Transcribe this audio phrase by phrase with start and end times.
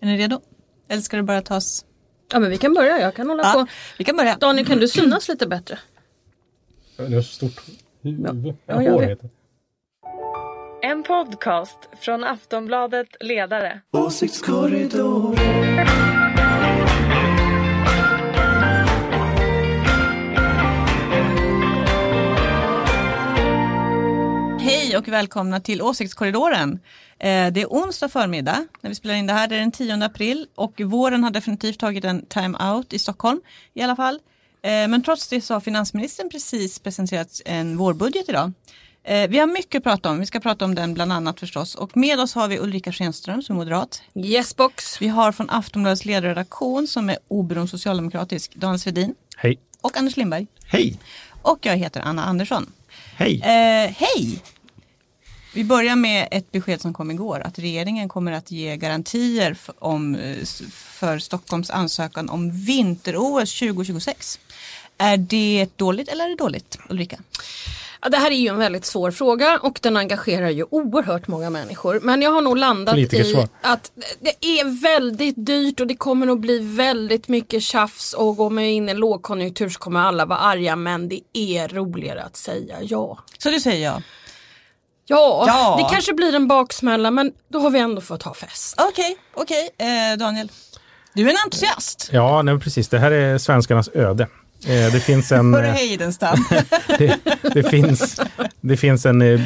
[0.00, 0.40] Är ni redo?
[0.88, 1.84] Eller ska det bara tas?
[2.32, 3.66] Ja men vi kan börja, jag kan hålla Ja, på.
[3.98, 4.36] vi kan börja.
[4.36, 5.78] Daniel kan du synas lite bättre?
[6.96, 7.62] Det är så stort
[8.02, 8.54] huvud.
[8.66, 9.28] Ja, jag heter det.
[10.86, 13.80] En podcast från Aftonbladet Ledare.
[24.90, 26.72] Hej och välkomna till Åsiktskorridoren.
[27.18, 29.48] Eh, Det är onsdag förmiddag när vi spelar in det här.
[29.48, 33.40] Det är den 10 april och våren har definitivt tagit en time-out i Stockholm
[33.74, 34.14] i alla fall.
[34.62, 38.52] Eh, Men trots det så har finansministern precis presenterat en vårbudget idag.
[39.04, 40.18] Eh, Vi har mycket att prata om.
[40.20, 41.74] Vi ska prata om den bland annat förstås.
[41.74, 44.02] Och med oss har vi Ulrika Schenström som är moderat.
[44.14, 45.02] Yes box.
[45.02, 49.58] Vi har från Aftonbladets ledarredaktion som är oberoende socialdemokratisk, Daniel Svedin Hej.
[49.80, 50.46] och Anders Lindberg.
[50.64, 50.98] Hej!
[51.42, 52.72] Och jag heter Anna Andersson.
[53.16, 53.40] Hej!
[53.42, 54.42] Eh, hej!
[55.52, 59.74] Vi börjar med ett besked som kom igår att regeringen kommer att ge garantier för,
[59.78, 60.36] om, eh,
[60.70, 64.38] för Stockholms ansökan om vinter-OS 2026.
[64.98, 67.18] Är det dåligt eller är det dåligt Ulrika?
[68.02, 71.50] Ja, det här är ju en väldigt svår fråga och den engagerar ju oerhört många
[71.50, 72.00] människor.
[72.02, 76.40] Men jag har nog landat i att det är väldigt dyrt och det kommer att
[76.40, 80.76] bli väldigt mycket tjafs och går man in i lågkonjunktur så kommer alla vara arga
[80.76, 83.18] men det är roligare att säga ja.
[83.38, 84.02] Så det säger jag.
[85.10, 85.76] Ja, Ja.
[85.88, 88.74] det kanske blir en baksmälla men då har vi ändå fått ha fest.
[88.90, 89.68] Okej, okej.
[89.78, 90.50] Eh, Daniel.
[91.14, 92.08] Du är en entusiast.
[92.12, 92.88] Ja, nej, precis.
[92.88, 94.22] Det här är svenskarnas öde.
[94.66, 96.44] Eh, Det finns en, Hörru Heidenstam.
[96.98, 97.18] det,
[97.54, 98.20] det finns,
[98.60, 99.40] det finns en eh,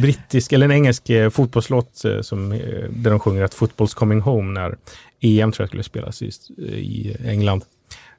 [0.00, 2.48] brittisk eller en engelsk eh, fotbollslåt som,
[2.90, 4.76] där de sjunger att football's coming home när
[5.20, 6.30] EM tror jag skulle spelas i,
[6.62, 7.64] i England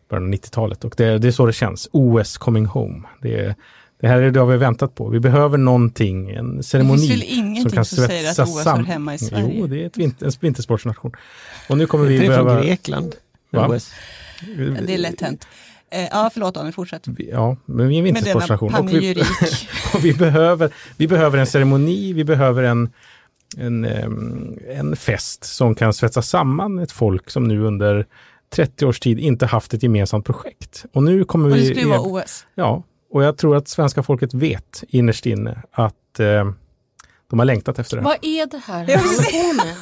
[0.09, 0.84] början av 90-talet.
[0.84, 1.89] Och det, det är så det känns.
[1.91, 3.08] OS coming home.
[3.22, 3.56] Det, är-
[4.02, 5.09] det här är det vi har väntat på.
[5.09, 7.08] Vi behöver någonting, en ceremoni.
[7.08, 9.53] väl ingenting som säger att OS hör sam- hemma i Sverige?
[9.59, 11.11] Jo, det är ett en vintersportsnation.
[11.69, 12.64] Och nu kommer vi det är från behöva...
[12.64, 13.16] Grekland.
[13.52, 13.67] Va?
[13.67, 13.91] OS.
[14.86, 15.47] Det är lätt hänt.
[15.91, 17.08] Eh, ja, förlåt Daniel, fortsätt.
[17.17, 18.75] Ja, men vi är en vintersportsnation.
[18.75, 19.23] Och vi,
[19.94, 22.90] och vi, behöver, vi behöver en ceremoni, vi behöver en,
[23.57, 23.85] en,
[24.69, 28.06] en fest som kan svetsa samman ett folk som nu under
[28.50, 30.85] 30 års tid inte haft ett gemensamt projekt.
[30.94, 31.66] Och nu kommer Och det vi...
[31.66, 32.45] skulle ju vara OS.
[32.56, 36.52] Ja, och jag tror att svenska folket vet innerst inne att eh,
[37.30, 38.03] de har längtat efter det.
[38.03, 39.75] Vad är det här vi håller på med?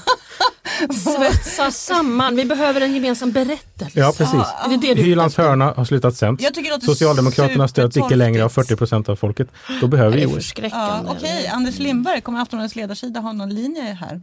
[0.95, 3.99] Svetsa samman, vi behöver en gemensam berättelse.
[3.99, 4.41] Ja, precis.
[4.65, 6.43] Är det det Hylands hörna har slutat sänds.
[6.81, 8.69] Socialdemokraterna stöds icke längre av supertorftigt.
[8.69, 9.47] 40 procent av folket.
[9.81, 10.31] Då behöver vi OS.
[10.31, 11.11] Ja, förskräckande.
[11.11, 14.21] Okej, Anders Lindberg, kommer Aftonbladets ledarsida ha någon linje här?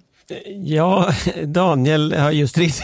[0.64, 1.14] Ja,
[1.44, 2.82] Daniel har just ringt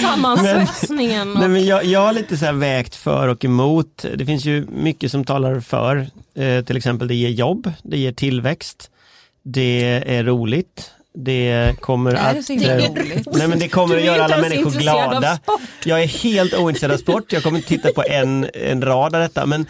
[0.00, 1.32] Sammansvetsningen.
[1.32, 4.04] Nej, Och, men jag, jag har lite så här vägt för och emot.
[4.14, 6.06] Det finns ju mycket som talar för.
[6.36, 8.90] Eh, till exempel det ger jobb, det ger tillväxt,
[9.42, 10.90] det är roligt.
[11.14, 12.50] Det kommer det att...
[12.50, 13.28] roligt?
[13.32, 15.38] Nej men det kommer att göra alla människor glada.
[15.84, 19.20] Jag är helt ointresserad av sport, jag kommer inte titta på en, en rad av
[19.20, 19.46] detta.
[19.46, 19.66] Men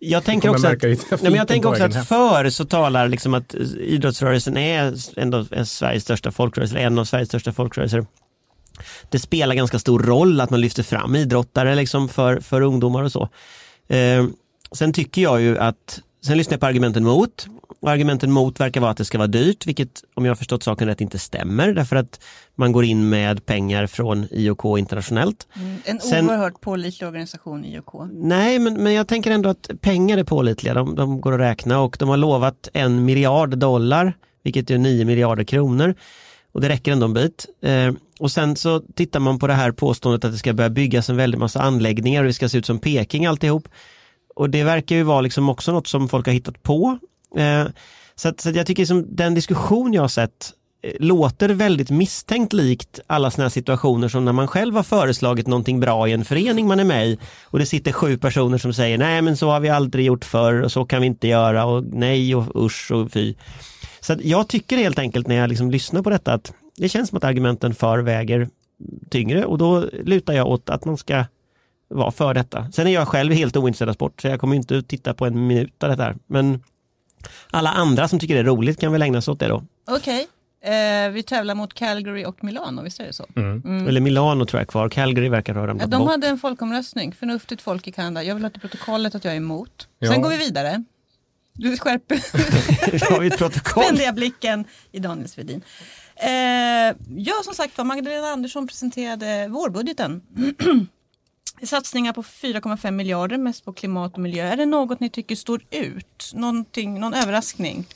[0.00, 3.54] jag tänker också att, nej, men jag tänker också att för så talar liksom att
[3.80, 8.06] idrottsrörelsen är ändå en Sveriges största folkrörelse, eller en av Sveriges största folkrörelser.
[9.08, 13.12] Det spelar ganska stor roll att man lyfter fram idrottare liksom för, för ungdomar och
[13.12, 13.28] så.
[13.88, 14.24] Eh,
[14.72, 17.46] sen tycker jag ju att, sen lyssnar jag på argumenten mot.
[17.80, 20.62] Och argumenten mot verkar vara att det ska vara dyrt, vilket om jag har förstått
[20.62, 22.20] saken rätt inte stämmer därför att
[22.54, 25.48] man går in med pengar från IOK internationellt.
[25.84, 27.94] En Sen- oerhört pålitlig organisation, IOK.
[28.12, 30.74] Nej, men, men jag tänker ändå att pengar är pålitliga.
[30.74, 34.12] De, de går att räkna och de har lovat en miljard dollar,
[34.42, 35.94] vilket är 9 miljarder kronor.
[36.52, 37.46] Och det räcker ändå en bit.
[37.62, 41.10] Eh, och sen så tittar man på det här påståendet att det ska börja byggas
[41.10, 43.68] en väldig massa anläggningar och det ska se ut som Peking alltihop.
[44.34, 46.98] Och det verkar ju vara liksom också något som folk har hittat på.
[47.36, 47.66] Eh,
[48.14, 50.52] så att, så att jag tycker som den diskussion jag har sett
[50.82, 55.46] eh, låter väldigt misstänkt likt alla sådana här situationer som när man själv har föreslagit
[55.46, 58.72] någonting bra i en förening man är med i och det sitter sju personer som
[58.72, 61.64] säger nej men så har vi aldrig gjort förr och så kan vi inte göra
[61.64, 63.34] och nej och usch och fy.
[64.00, 67.08] Så att jag tycker helt enkelt när jag liksom lyssnar på detta att det känns
[67.08, 68.48] som att argumenten för väger
[69.10, 71.24] tyngre och då lutar jag åt att man ska
[71.88, 72.72] vara för detta.
[72.72, 75.26] Sen är jag själv helt ointresserad av sport så jag kommer inte att titta på
[75.26, 76.16] en minut av det här.
[76.26, 76.62] Men
[77.50, 79.64] alla andra som tycker det är roligt kan väl ägna sig åt det då.
[79.90, 80.26] Okej,
[80.62, 83.26] eh, vi tävlar mot Calgary och Milano, visst är det så?
[83.36, 83.88] Mm.
[83.88, 86.10] Eller Milano tror jag är kvar, Calgary verkar ha ramlat de bort.
[86.10, 88.22] hade en folkomröstning, förnuftigt folk i Kanada.
[88.22, 89.88] Jag vill ha till protokollet att jag är emot.
[89.98, 90.12] Ja.
[90.12, 90.84] Sen går vi vidare.
[91.52, 92.16] Du skärper
[93.20, 94.14] vi ett protokoll.
[94.14, 95.62] blicken i Daniel Svedin.
[96.16, 100.22] Eh, ja, som sagt var, Magdalena Andersson presenterade vårbudgeten.
[101.62, 104.46] Satsningar på 4,5 miljarder, mest på klimat och miljö.
[104.46, 106.32] Är det något ni tycker står ut?
[106.34, 107.86] Någonting, någon överraskning?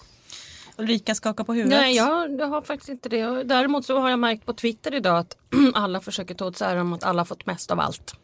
[0.76, 1.78] Ulrika skakar på huvudet.
[1.78, 3.42] Nej, jag, jag har faktiskt inte det.
[3.44, 5.36] Däremot så har jag märkt på Twitter idag att
[5.74, 8.14] alla försöker ta åt sig äran om att alla fått mest av allt.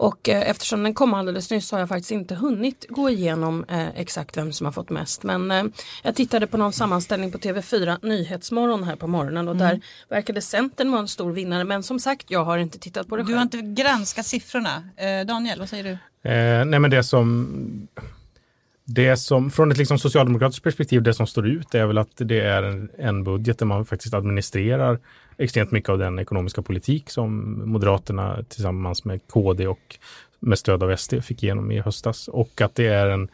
[0.00, 3.64] Och eh, eftersom den kom alldeles nyss så har jag faktiskt inte hunnit gå igenom
[3.68, 5.22] eh, exakt vem som har fått mest.
[5.22, 5.64] Men eh,
[6.02, 10.90] jag tittade på någon sammanställning på TV4 Nyhetsmorgon här på morgonen och där verkade Centern
[10.90, 11.64] vara en stor vinnare.
[11.64, 13.36] Men som sagt, jag har inte tittat på det Du själv.
[13.36, 14.82] har inte granskat siffrorna.
[15.26, 15.90] Daniel, vad säger du?
[16.30, 17.88] Eh, nej men det som,
[18.84, 22.40] det som, från ett liksom socialdemokratiskt perspektiv, det som står ut är väl att det
[22.40, 24.98] är en, en budget där man faktiskt administrerar
[25.40, 29.98] extremt mycket av den ekonomiska politik som Moderaterna tillsammans med KD och
[30.40, 32.28] med stöd av SD fick igenom i höstas.
[32.28, 33.28] Och att det är en,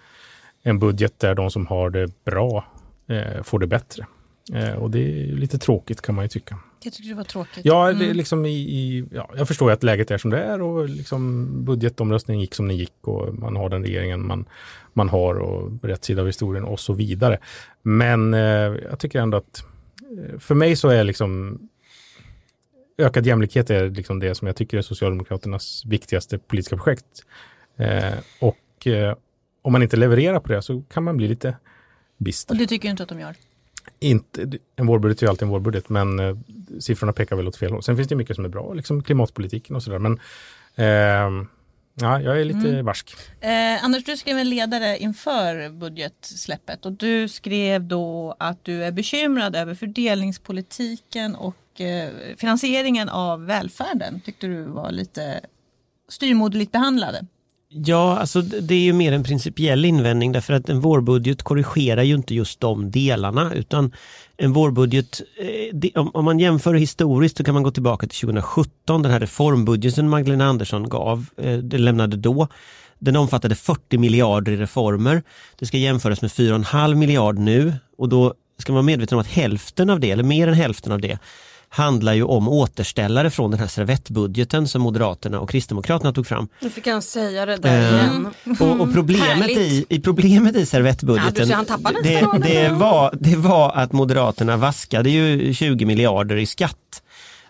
[0.62, 2.64] en budget där de som har det bra
[3.06, 4.06] eh, får det bättre.
[4.52, 6.58] Eh, och det är lite tråkigt kan man ju tycka.
[6.82, 7.64] Jag tyckte det var tråkigt.
[7.64, 10.38] Ja, det är liksom i, i, ja, jag förstår ju att läget är som det
[10.38, 14.44] är och liksom budgetomröstningen gick som den gick och man har den regeringen man,
[14.92, 17.38] man har och rätt sida av historien och så vidare.
[17.82, 18.40] Men eh,
[18.90, 19.64] jag tycker ändå att
[20.18, 21.58] eh, för mig så är liksom
[22.98, 27.24] ökad jämlikhet är liksom det som jag tycker är Socialdemokraternas viktigaste politiska projekt.
[27.76, 29.16] Eh, och eh,
[29.62, 31.56] om man inte levererar på det så kan man bli lite
[32.16, 32.54] bister.
[32.54, 33.34] Och det tycker inte att de gör.
[33.98, 36.36] Inte, en vårbudget är ju alltid en vårbudget, men eh,
[36.80, 37.82] siffrorna pekar väl åt fel håll.
[37.82, 39.98] Sen finns det mycket som är bra, liksom klimatpolitiken och sådär.
[39.98, 40.12] Men
[40.74, 41.46] eh,
[41.94, 43.16] ja, jag är lite varsk.
[43.40, 48.92] Eh, Anders, du skrev en ledare inför budgetsläppet och du skrev då att du är
[48.92, 54.20] bekymrad över fördelningspolitiken och Eh, finansieringen av välfärden.
[54.20, 55.40] Tyckte du var lite
[56.08, 57.26] styrmoderligt behandlade.
[57.68, 62.14] Ja, alltså det är ju mer en principiell invändning därför att en vårbudget korrigerar ju
[62.14, 63.92] inte just de delarna utan
[64.36, 69.12] en vårbudget, eh, om, man jämför historiskt så kan man gå tillbaka till 2017, den
[69.12, 72.48] här reformbudgeten Magdalena Andersson gav, eh, det lämnade då.
[72.98, 75.22] Den omfattade 40 miljarder i reformer.
[75.58, 79.26] Det ska jämföras med 4,5 miljard nu och då ska man vara medveten om att
[79.26, 81.18] hälften av det, eller mer än hälften av det,
[81.76, 86.48] handlar ju om återställare från den här servettbudgeten som Moderaterna och Kristdemokraterna tog fram.
[86.60, 88.34] Nu fick han säga det där Eh, igen.
[88.60, 93.72] Och, och problemet, i, i problemet i Ja, servettbudgeten, nästan det, det, var, det var
[93.72, 97.02] att Moderaterna vaskade ju 20 miljarder i skatt.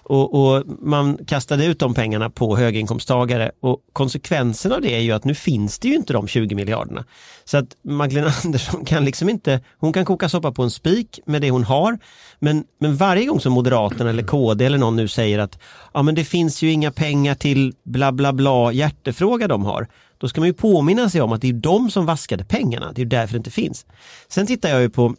[0.08, 5.12] Och, och man kastade ut de pengarna på höginkomsttagare och konsekvensen av det är ju
[5.12, 7.04] att nu finns det ju inte de 20 miljarderna.
[7.44, 11.42] Så att Magdalena Andersson kan liksom inte, hon kan koka soppa på en spik med
[11.42, 11.98] det hon har.
[12.38, 15.58] Men, men varje gång som Moderaterna eller KD eller någon nu säger att
[15.94, 19.88] ja men det finns ju inga pengar till bla bla bla hjärtefråga de har.
[20.18, 23.02] Då ska man ju påminna sig om att det är de som vaskade pengarna, det
[23.02, 23.86] är därför det inte finns.
[24.28, 25.14] Sen tittar jag ju på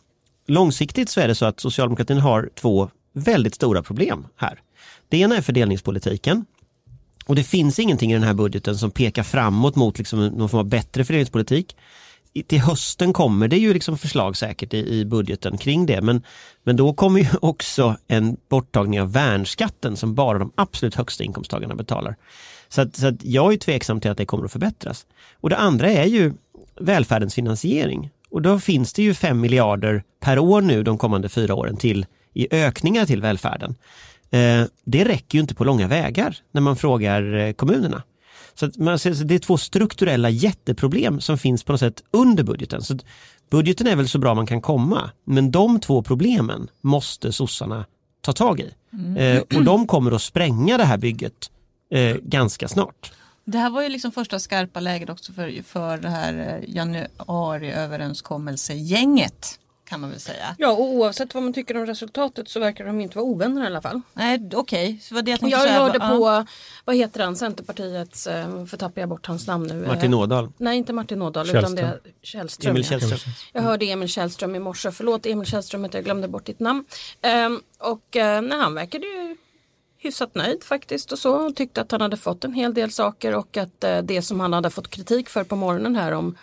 [0.48, 4.60] långsiktigt så är det så att socialdemokratin har två väldigt stora problem här.
[5.10, 6.46] Det ena är fördelningspolitiken.
[7.26, 10.60] Och det finns ingenting i den här budgeten som pekar framåt mot liksom någon form
[10.60, 11.76] av bättre fördelningspolitik.
[12.34, 16.22] I- Till hösten kommer det ju liksom förslag säkert i, i budgeten kring det men,
[16.64, 21.76] men då kommer ju också en borttagning av värnskatten som bara de absolut högsta inkomsttagarna
[21.76, 22.16] betalar.
[22.70, 25.06] Så, att, så att jag är tveksam till att det kommer att förbättras.
[25.42, 26.34] Och det andra är ju
[26.80, 28.10] välfärdens finansiering.
[28.30, 32.06] Och då finns det ju 5 miljarder per år nu de kommande fyra åren till
[32.34, 33.76] i ökningar till välfärden.
[34.32, 38.04] Eh, det räcker ju inte på långa vägar när man frågar eh, kommunerna.
[38.54, 42.82] Så man ser, det är två strukturella jätteproblem som finns på något sätt under budgeten.
[42.82, 42.98] Så
[43.50, 47.86] budgeten är väl så bra man kan komma, men de två problemen måste sossarna
[48.22, 48.74] ta tag i.
[49.18, 51.52] Eh, och de kommer att spränga det här bygget
[52.22, 53.12] ganska snart.
[53.46, 60.02] Det här var ju liksom första skarpa läget också för, för det här januariöverenskommelsegänget kan
[60.02, 60.56] man väl säga.
[60.58, 63.66] Ja, och oavsett vad man tycker om resultatet så verkar de inte vara ovänner i
[63.66, 64.02] alla fall.
[64.14, 66.10] Nej, okej, så var det jag tänkte Jag hörde Ja.
[66.10, 66.46] på,
[66.86, 69.82] vad heter han, Centerpartiets, eh, för tappar jag bort hans namn nu.
[69.84, 70.50] eh, Martin Ådahl.
[70.58, 72.70] Nej, inte Martin Ådahl utan det är Källström.
[72.72, 73.00] Emil ja.
[73.00, 73.34] Källström.
[73.54, 76.86] Jag hörde Emil Källström i morse, förlåt Emil Källström att jag glömde bort ditt namn.
[77.22, 79.38] Ehm, och eh, nej, han verkade ju
[80.00, 81.32] hyfsat nöjd faktiskt och så.
[81.46, 84.40] Och tyckte att han hade fått en hel del saker och att eh, det som
[84.40, 86.36] han hade fått kritik för på morgonen här om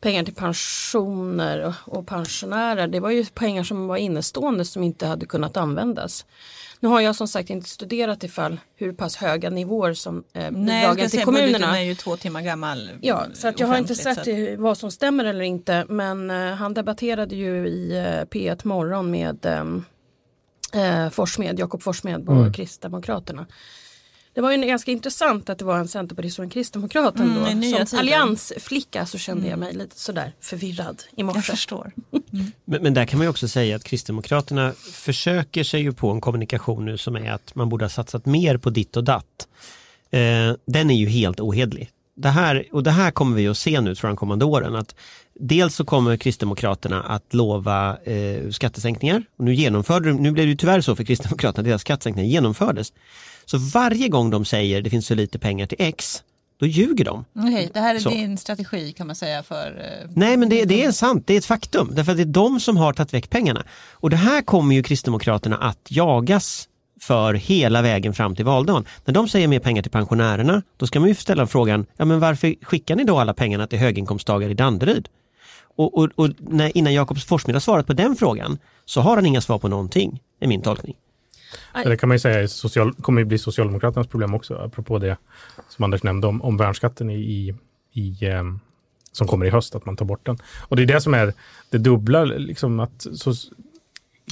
[0.00, 2.86] pengar till pensioner och, pensionärer.
[2.88, 6.26] Det var ju pengar som var innestående som inte hade kunnat användas.
[6.80, 10.96] Nu har jag som sagt inte studerat ifall hur pass höga nivåer som eh, bidragen
[10.96, 11.78] till säga, budgeten kommunerna.
[11.78, 12.90] är ju två timmar gammal.
[13.00, 15.86] Ja, så att jag har inte sett att- vad som stämmer eller inte.
[15.88, 19.84] Men eh, han debatterade ju i eh, P1 Morgon med ehm,
[20.74, 22.52] eh, Forssmed, Jakob Forssmed på Mm.
[22.52, 23.46] Kristdemokraterna.
[24.34, 27.50] Det var ju ganska intressant att det var en centerpartist och en kristdemokrat Mm, ändå.
[27.60, 27.98] nya Som tider.
[28.00, 31.40] alliansflicka så kände jag mig lite sådär förvirrad i Jag morse.
[31.52, 31.92] förstår.
[32.64, 36.20] Men, men där kan man ju också säga att Kristdemokraterna försöker sig ju på en
[36.20, 39.48] kommunikation nu som är att man borde ha satsat mer på ditt och datt.
[40.10, 41.90] Eh, den är ju helt ohedlig.
[42.18, 44.76] Det här, och det här kommer vi att se nu jag de kommande åren.
[44.76, 44.94] Att
[45.40, 49.22] dels så kommer Kristdemokraterna att lova eh, skattesänkningar.
[49.38, 52.92] Och nu, genomförde, nu blev det tyvärr så för Kristdemokraterna att deras skattesänkningar genomfördes.
[53.44, 56.22] Så varje gång de säger det finns för lite pengar till X,
[56.60, 57.24] då ljuger de.
[57.38, 58.10] Okej, det här är Så.
[58.10, 60.00] din strategi kan man säga för...
[60.02, 61.90] eh, Nej men det, det är sant, det är ett faktum.
[61.94, 63.64] Därför att det är de som har tagit väck pengarna.
[63.92, 66.67] Och det här kommer ju Kristdemokraterna att jagas
[67.00, 68.84] för hela vägen fram till valdagen.
[69.04, 72.20] När de säger mer pengar till pensionärerna, då ska man ju ställa frågan, ja men
[72.20, 75.08] varför skickar ni då alla pengarna till höginkomsttagare i Danderyd?
[75.76, 79.26] Och, och, och när, innan Jakob Forssmed har svarat på den frågan så har han
[79.26, 80.96] inga svar på någonting, är min tolkning.
[81.84, 85.16] Det kan man ju säga social, kommer ju bli Socialdemokraternas problem också, apropå det
[85.68, 87.54] som Anders nämnde om, om värnskatten i, i,
[87.92, 88.42] i eh,
[89.12, 90.38] som kommer i höst, att man tar bort den.
[90.60, 91.34] Och det är det som är
[91.70, 93.34] det dubbla, liksom att så,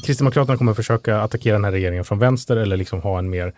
[0.03, 3.55] Kristdemokraterna kommer försöka attackera den här regeringen från vänster eller liksom ha en mer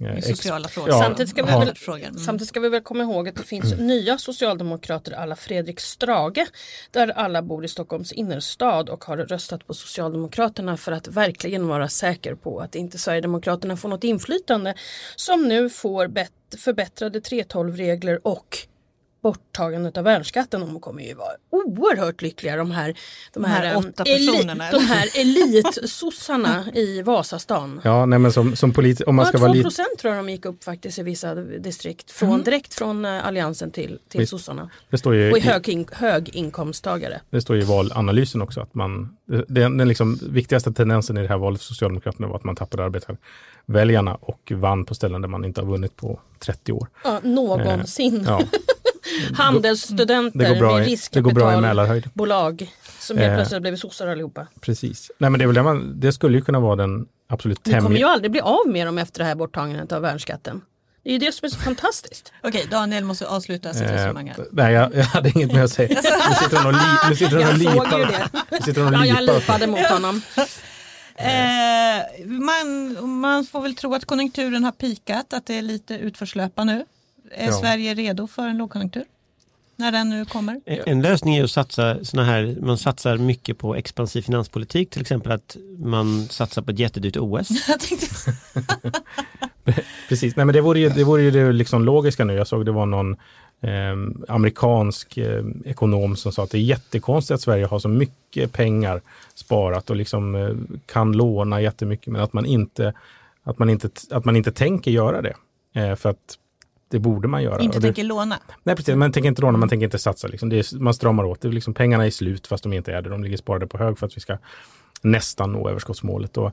[0.00, 0.90] eh, i ex- sociala frågor.
[0.90, 2.08] Ja, Samtidigt ska vi ha- väl- Frågan.
[2.10, 2.18] Mm.
[2.18, 6.46] Samtidigt ska vi väl komma ihåg att det finns nya socialdemokrater alla Fredrik Strage
[6.90, 11.88] där alla bor i Stockholms innerstad och har röstat på Socialdemokraterna för att verkligen vara
[11.88, 14.74] säker på att inte Sverigedemokraterna får något inflytande
[15.16, 18.58] som nu får bet- förbättrade 3.12-regler och
[19.30, 20.60] borttagandet av värnskatten.
[20.60, 22.86] De kommer ju vara oerhört lyckliga de här,
[23.32, 27.80] de De här här, åtta eli- personerna, de här elitsossarna i Vasastan.
[27.84, 29.62] Ja, nej men som, som polit, om man Ja, ska 2 vara lite...
[29.62, 32.10] procent tror jag de gick upp faktiskt i vissa distrikt.
[32.10, 34.30] Från, Direkt från eh, alliansen till, till Visst.
[34.30, 34.70] sossarna.
[34.90, 37.20] Det står ju Och i hög, in, höginkomsttagare.
[37.30, 41.22] det står ju i valanalysen också att man, det- den, den liksom viktigaste tendensen i
[41.22, 45.28] det här valet för Socialdemokraterna var att man tappade arbetarväljarna och vann på ställen där
[45.28, 46.88] man inte har vunnit på 30 år.
[47.04, 48.24] Ja, någonsin.
[48.26, 48.40] Ja,
[49.34, 52.70] Handelsstudenter det går bra, med riskkapitalbolag
[53.00, 53.34] som helt Eh.
[53.36, 54.46] plötsligt har blivit sossar allihopa.
[54.60, 55.10] Precis.
[55.18, 57.70] Nej men det är väl det man, det skulle ju kunna vara den absolut Vi
[57.70, 58.06] kommer tämligen...
[58.08, 60.60] ju aldrig bli av med dem efter det här borttagandet av värnskatten.
[61.04, 62.32] Det är ju det som är så fantastiskt.
[62.42, 64.46] Okej, Daniel måste avsluta sitt Eh, resonemang här.
[64.52, 65.88] nej, jag, jag hade inget mer att säga.
[66.28, 66.78] Nu sitter hon och, li,
[67.10, 68.30] nu sitter hon och Jag såg ju lipar.
[68.32, 68.42] det.
[68.50, 69.34] Nu sitter hon och Ja, jag lipar.
[69.34, 70.22] lipade mot honom.
[71.18, 76.64] Eh, man, man får väl tro att konjunkturen har pikat, att det är lite utförslöpa
[76.64, 76.84] nu.
[77.30, 77.52] Är Ja.
[77.52, 79.04] Sverige redo för en lågkonjunktur?
[79.78, 80.60] När den nu kommer?
[80.66, 85.32] En lösning är att satsa såna här, man satsar mycket på expansiv finanspolitik, till exempel
[85.32, 87.48] att man satsar på ett jättedyrt OS.
[90.08, 92.32] Precis, nej men det vore ju det, vore ju det liksom logiska nu.
[92.32, 93.12] Jag såg det var någon
[93.60, 93.96] eh,
[94.28, 99.00] amerikansk eh, ekonom som sa att det är jättekonstigt att Sverige har så mycket pengar
[99.34, 100.50] sparat och liksom eh,
[100.86, 102.92] kan låna jättemycket men att man inte,
[103.42, 105.34] att man inte, att man inte tänker göra det.
[105.74, 106.38] Eh, för att
[106.88, 107.62] det borde man göra.
[107.62, 108.38] inte Och det, tänker låna.
[108.62, 108.96] Nej, precis.
[108.96, 110.28] Man tänker inte låna, man tänker inte satsa.
[110.28, 110.52] Liksom.
[110.52, 111.40] Är, man stramar åt.
[111.40, 113.10] Det liksom, pengarna är slut fast de inte är det.
[113.10, 114.38] De ligger sparade på hög för att vi ska
[115.02, 116.36] nästan nå överskottsmålet.
[116.36, 116.52] Och,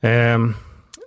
[0.00, 0.54] ehm,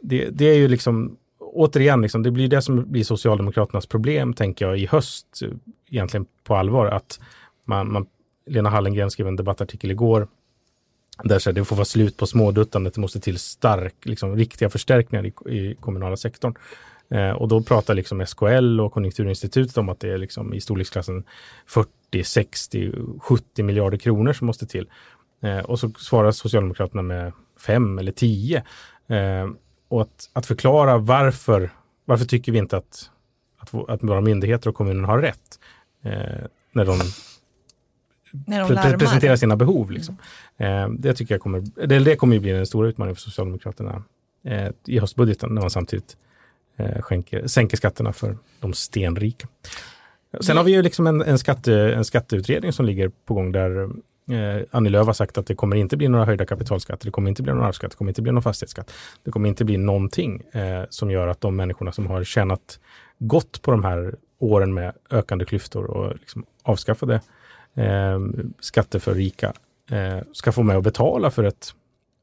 [0.01, 4.67] det, det är ju liksom, återigen, liksom, det blir det som blir Socialdemokraternas problem, tänker
[4.67, 5.49] jag, i höst, eh,
[5.89, 6.85] egentligen på allvar.
[6.85, 7.19] Att
[7.65, 8.05] man, man,
[8.45, 10.27] Lena Hallengren skrev en debattartikel igår
[11.23, 14.69] där så här, det får vara slut på småduttandet, det måste till stark, liksom, riktiga
[14.69, 16.55] förstärkningar i, i kommunala sektorn.
[17.09, 21.23] Eh, och då pratar liksom SKL och Konjunkturinstitutet om att det är liksom i storleksklassen
[21.67, 24.89] 40, 60, 70 miljarder kronor som måste till.
[25.41, 27.33] Eh, och så svarar Socialdemokraterna med
[27.65, 28.63] 5 eller 10.
[29.07, 29.49] Eh,
[29.87, 31.69] och att, att förklara varför,
[32.05, 33.09] varför tycker vi inte att,
[33.59, 35.59] att, att våra myndigheter och kommunen har rätt
[36.71, 36.99] när de
[38.31, 38.97] När de larmar.
[38.97, 39.91] presentera sina behov.
[39.91, 40.17] Liksom.
[40.97, 44.03] Det tycker jag kommer, det, det kommer ju bli den stora utmaningen för Socialdemokraterna
[44.87, 46.17] i höstbudgeten när man samtidigt
[46.99, 49.47] skänker, sänker skatterna för de stenrika.
[50.41, 53.83] Sen har vi ju liksom en, en, skatte, en skatteutredning som ligger på gång där
[54.31, 57.29] eh, Annie Lööf har sagt att det kommer inte bli några höjda kapitalskatter, det kommer
[57.29, 58.93] inte bli någon arvsskatt, det kommer inte bli någon fastighetsskatt.
[59.23, 62.79] Det kommer inte bli någonting eh, som gör att de människorna som har tjänat
[63.19, 67.21] gott på de här åren med ökande klyftor och liksom avskaffade
[67.73, 68.19] eh,
[68.59, 69.53] skatter för rika
[69.91, 71.73] eh, ska få med och betala för ett,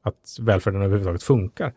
[0.03, 1.73] att välfärden överhuvudtaget funkar.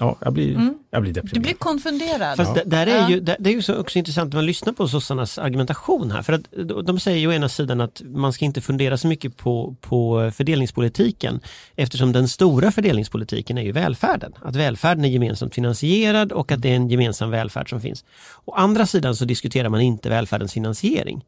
[0.00, 0.74] Ja, jag blir, Mm.
[0.90, 1.42] jag blir Du deprimerad.
[1.42, 2.36] blir konfunderad.
[2.36, 2.62] Fast Ja.
[2.64, 3.10] det, där är Ja.
[3.10, 6.22] ju, det, det är ju så också intressant när man lyssnar på sossarnas argumentation här.
[6.22, 9.06] För att de- de säger ju å ena sidan att man ska inte fundera så
[9.06, 11.40] mycket på, på fördelningspolitiken
[11.76, 14.32] eftersom den stora fördelningspolitiken är ju välfärden.
[14.42, 18.04] Att välfärden är gemensamt finansierad och att det är en gemensam välfärd som finns.
[18.44, 21.24] Å andra sidan så diskuterar man inte välfärdens finansiering.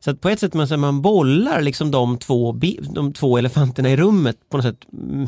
[0.00, 2.52] Så att på ett sätt man, så man bollar liksom de två,
[2.94, 4.86] de två elefanterna i rummet på något sätt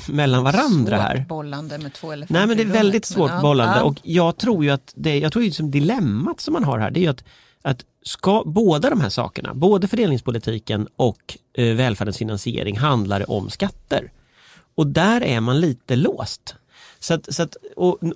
[0.08, 1.16] mellan varandra här.
[1.16, 4.36] Svårt bollande med två elefanter Nej men det är väldigt svårt men bollande och jag
[4.36, 7.10] tror ju att det, jag tror ju som dilemmat som man har här det är
[7.10, 7.24] att,
[7.62, 14.12] att ska båda de här sakerna, både fördelningspolitiken och eh, välfärdens finansiering handlar om skatter.
[14.74, 16.54] Och där är man lite låst.
[16.98, 17.56] Så att, så att,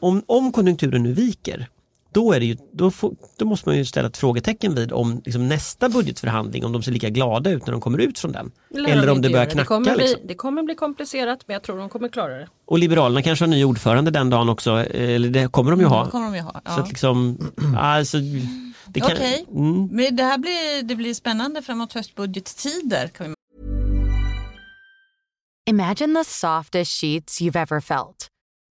[0.00, 1.68] om, om konjunkturen nu viker
[2.12, 5.23] då, är det ju, då, får, då måste man ju ställa ett frågetecken vid om
[5.25, 8.50] liksom, nästa budgetförhandling, om de ser lika glada ut när de kommer ut från den.
[8.75, 9.62] Eller Eller de om det börjar gör knacka.
[9.62, 10.27] Det kommer, bli, liksom.
[10.27, 12.49] det kommer bli komplicerat men jag tror de kommer klara det.
[12.67, 15.87] Och Liberalerna kanske har ny ordförande den dagen också, eh, eller det kommer de ju
[15.87, 16.11] Det ha.
[16.11, 16.53] kommer de ju ha.
[16.53, 16.81] Så Ja.
[16.83, 17.38] att liksom,
[17.79, 18.19] alltså,
[18.87, 19.45] det kan, Okej.
[19.50, 23.09] mm, Men det här blir, det blir spännande framåt höstbudgettider.
[23.09, 23.35] Kan vi
[25.71, 28.29] Imagine the softest sheets you've ever felt.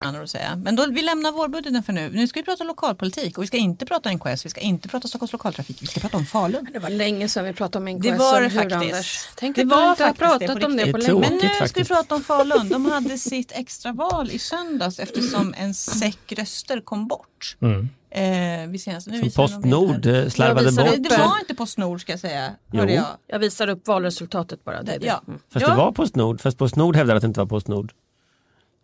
[0.00, 0.56] Att säga.
[0.56, 2.10] Men då, vi lämnar vårbudgeten för nu.
[2.12, 5.08] Nu ska vi prata lokalpolitik och vi ska inte prata NKS, vi ska inte prata
[5.08, 6.68] Stockholms lokaltrafik, vi ska prata om Falun.
[6.72, 8.02] Det var länge sedan vi pratade om NKS.
[8.08, 8.74] Det var det faktiskt.
[8.74, 9.28] Anders?
[9.34, 11.06] Tänk Det att var vi inte har faktiskt det pratat på om det på Det
[11.06, 11.20] länge.
[11.20, 11.90] Men nu ska vi faktiskt.
[11.90, 12.68] prata om Falun.
[12.68, 17.56] De hade sitt extraval i söndags eftersom en säck röster kom bort.
[17.62, 17.88] Mm.
[18.10, 20.84] Eh, vi senast, nu som Postnord eh, slarvade bort.
[20.86, 22.50] Det, upp- det var inte Postnord ska jag säga.
[22.72, 22.84] Jo.
[22.84, 23.04] Jag.
[23.26, 24.82] Jag visar upp valresultatet bara.
[24.82, 25.06] Det det.
[25.06, 25.22] Ja.
[25.28, 25.40] Mm.
[25.52, 25.70] Fast Ja.
[25.70, 27.92] det var Postnord, fast Postnord hävdar att det inte var Postnord.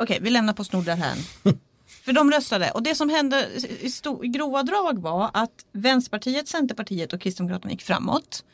[0.05, 1.17] Okej, vi lämnar Postnord därhän.
[2.05, 3.49] För de röstade och det som hände
[3.81, 8.45] i, sto- i grova drag var att Vänsterpartiet, Centerpartiet och Kristdemokraterna gick framåt.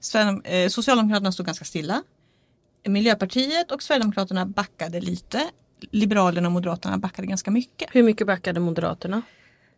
[0.00, 2.02] Sverigedem- eh, Socialdemokraterna stod ganska stilla.
[2.86, 5.50] Miljöpartiet och Sverigedemokraterna backade lite.
[5.90, 7.88] Liberalerna och Moderaterna backade ganska mycket.
[7.92, 9.22] Hur mycket backade Moderaterna?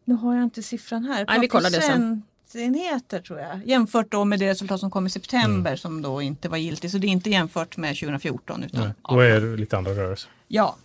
[0.05, 1.25] Nu har jag inte siffran här.
[1.29, 2.23] Nej, vi kollar det sen.
[2.53, 3.67] Procentenheter tror jag.
[3.67, 6.93] Jämfört då med det resultat som kom i september som då inte var giltigt.
[6.93, 10.31] Så det är inte jämfört med 2014 utan Nej, Då är det lite andra rörelser.
[10.49, 10.77] Ja.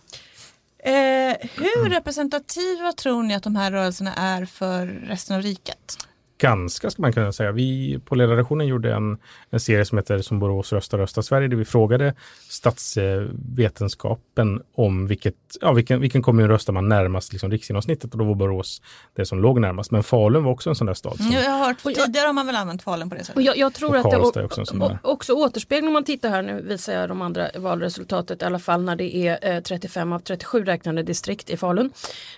[0.88, 6.07] Eh, hur representativa tror ni att de här rörelserna är för resten av riket?
[6.38, 7.52] Ganska ska man kunna säga.
[7.52, 9.18] Vi på ledarredaktionen gjorde en,
[9.50, 12.14] en serie som heter Som Borås röstar röstar Sverige där vi frågade
[12.48, 18.34] statsvetenskapen om vilket, ja, vilken, vilken kommun röstar man närmast liksom, riksgenomsnittet och då var
[18.34, 18.82] Borås
[19.16, 19.90] det som låg närmast.
[19.90, 21.16] Men Falun var också en sån där stad.
[21.16, 23.36] Som, Jag har hört, Och tidigare har man väl använt Falun på det sättet.
[23.36, 26.04] Och jag, jag tror Och att det Karlstad är o- också också återspeglar, om man
[26.04, 29.60] tittar här nu visar jag de andra valresultatet i alla fall när det är eh,
[29.62, 31.90] 35 av 37 räknade distrikt i Falun.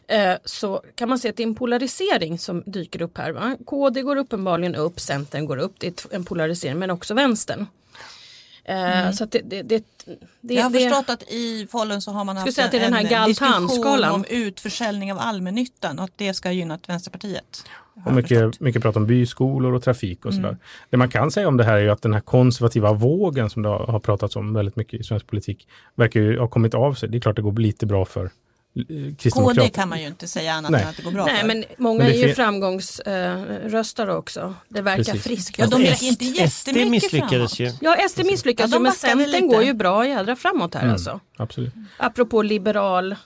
[0.08, 3.32] Eh, så kan man se att det är en polarisering som dyker upp här.
[3.32, 3.56] Va?
[3.66, 7.66] KD går uppenbarligen upp, Centern går upp, det är en polarisering men också vänstern.
[8.64, 9.84] Eh, Så att det, det, det,
[10.40, 12.76] det, jag har det, förstått att i Falun så har man haft säga att det
[12.78, 13.62] är den här en Galtan-skalan.
[13.62, 17.64] diskussion om utförsäljning av allmännyttan och att det ska ha gynnat Vänsterpartiet.
[18.06, 20.56] Och mycket, mycket prat om byskolor och trafik och sådär.
[20.90, 23.62] Det man kan säga om det här är ju att den här konservativa vågen som
[23.62, 26.94] det har har pratats om väldigt mycket i svensk politik verkar ju ha kommit av
[26.94, 27.08] sig.
[27.08, 28.30] Det är klart det går lite bra för
[28.76, 30.82] eh, KD kan man ju inte säga annat Nej.
[30.82, 31.46] än att det går bra Nej för.
[31.46, 34.54] men många Men är ju framgångsröstare också.
[34.68, 35.58] Det verkar friskt.
[35.58, 37.60] Ja, de gick inte SD jättemycket misslyckades framåt.
[37.60, 37.72] ju.
[37.80, 40.92] Ja, SD misslyckas Ja, men Centern går ju bra jädra framåt här Mm.
[40.92, 41.20] alltså.
[41.36, 41.72] Absolut.
[41.96, 43.16] Apropå liberal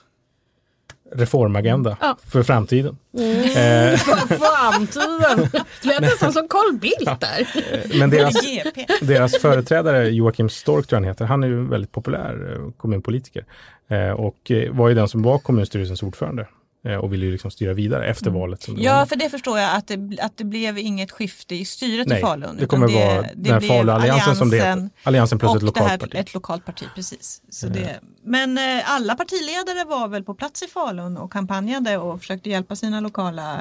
[1.11, 2.17] Reformagenda Ja.
[2.31, 2.97] för framtiden.
[3.13, 5.49] för framtiden.
[5.81, 7.47] Lät nästan som Carl Bildt där.
[7.99, 8.35] Men deras,
[9.01, 13.45] deras företrädare Joakim Stork tror jag han heter, han är ju väldigt populär eh, kommunpolitiker.
[13.87, 16.47] Eh, och eh, var ju den som var kommunstyrelsens ordförande
[16.85, 18.61] eh, och ville ju liksom styra vidare efter valet.
[18.61, 19.05] Som det Ja, var.
[19.05, 22.21] för det förstår jag att det, att det blev inget skifte i styret Nej, i
[22.21, 22.55] Falun.
[22.57, 24.89] det utan kommer vara den här Falualliansen som det heter.
[25.03, 26.15] Alliansen plus och ett det lokalt här, parti.
[26.15, 27.41] ett lokalt parti, precis.
[27.49, 32.49] Så det, men alla partiledare var väl på plats i Falun och kampanjade och försökte
[32.49, 33.59] hjälpa sina lokala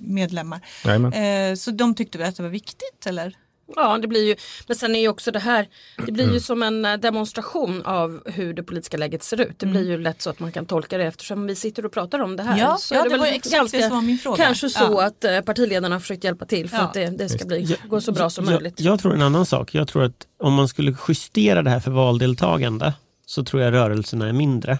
[0.00, 0.60] medlemmar.
[0.84, 1.12] Jajamän.
[1.12, 3.34] Eh, så de tyckte väl att det var viktigt, eller?
[3.76, 5.68] Ja, det blir ju, men sen är ju också det här,
[6.06, 6.34] det blir Mm.
[6.34, 9.58] ju som en eh, demonstration av hur det politiska läget ser ut.
[9.58, 12.18] Det blir ju lätt så att man kan tolka det eftersom vi sitter och pratar
[12.20, 12.58] om det här.
[12.58, 14.44] Ja, så ja, är det väl var ju exakt det som var min fråga.
[14.44, 15.06] Kanske så Ja.
[15.06, 16.82] att eh, partiledarna har försökt hjälpa till för Ja.
[16.82, 18.80] att det, det ska bli, Jag- gå så bra som jag, möjligt.
[18.80, 19.74] Jag tror en annan sak.
[19.74, 22.92] Jag tror att om man skulle justera det här för valdeltagande
[23.26, 24.78] så tror jag rörelserna är mindre.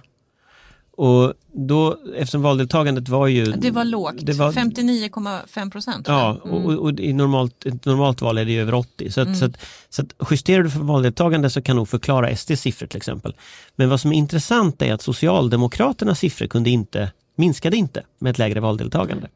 [0.97, 3.45] Och då, eftersom valdeltagandet var ju...
[3.45, 6.09] Det var lågt, Det var, 59,5 procent.
[6.09, 9.11] Ja, och, och, och i normalt, ett normalt val är det över 80.
[9.11, 9.57] Så, att, så, att,
[9.91, 13.35] så att justerar du för valdeltagande så kan nog förklara SDs siffror till exempel.
[13.77, 18.39] Men vad som är intressant är att Socialdemokraternas siffror kunde inte, minskade inte med ett
[18.39, 19.29] lägre valdeltagande.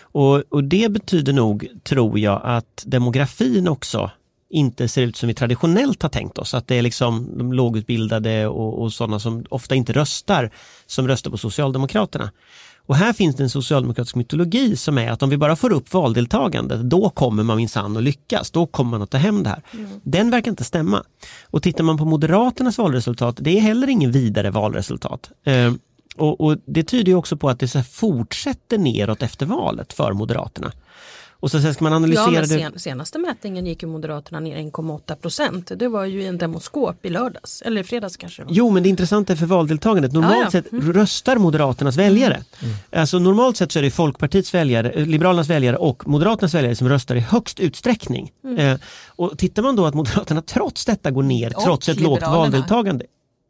[0.00, 4.10] Och, och det betyder nog, tror jag, att demografin också
[4.50, 6.54] inte ser ut som vi traditionellt har tänkt oss.
[6.54, 10.50] Att det är liksom de lågutbildade och, och sådana som ofta inte röstar,
[10.86, 12.30] som röstar på Socialdemokraterna.
[12.86, 15.92] Och här finns det en socialdemokratisk mytologi som är att om vi bara får upp
[15.92, 18.50] valdeltagandet, då kommer man minsann att lyckas.
[18.50, 19.62] Då kommer man att ta hem det här.
[20.02, 21.02] Den verkar inte stämma.
[21.44, 25.30] Och tittar man på Moderaternas valresultat, det är heller ingen vidare valresultat.
[25.44, 25.72] Eh,
[26.16, 30.72] och, och det tyder också på att det så fortsätter neråt efter valet för Moderaterna.
[31.46, 32.48] Och så, så ska man analysera Ja, men det.
[32.48, 35.70] sen, senaste mätningen gick ju Moderaterna ner 1,8 procent.
[35.76, 38.44] Det var ju i en demoskop i lördags, eller i fredags kanske.
[38.48, 40.12] Jo men det intressanta är för valdeltagandet.
[40.12, 40.50] Normalt Ja, ja.
[40.50, 42.44] sett röstar Moderaternas väljare.
[42.92, 46.88] Alltså normalt sett så är det Folkpartiets väljare, eh, Liberalernas väljare och Moderaternas väljare som
[46.88, 48.30] röstar i högst utsträckning.
[48.58, 52.22] Eh, och tittar man då att Moderaterna trots detta går ner, Och trots ett lågt
[52.22, 53.04] valdeltagande.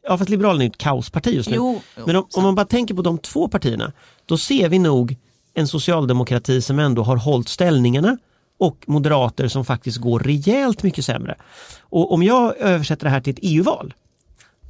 [0.09, 1.57] Ja fast Liberalerna är ett kaosparti just nu.
[1.57, 3.93] Jo, jo, men om, om man bara tänker på de två partierna,
[4.27, 5.17] då ser vi nog
[5.57, 8.17] en socialdemokrati som ändå har hållit ställningarna
[8.59, 11.35] och moderater som faktiskt går rejält mycket sämre.
[11.81, 13.95] Och om jag översätter det här till ett EU-val,